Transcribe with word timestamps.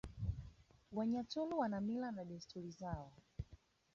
Wanyaturu 0.91 1.59
wana 1.59 1.79
Mila 1.81 2.11
na 2.11 2.25
Desturi 2.25 2.71
zao 2.71 3.11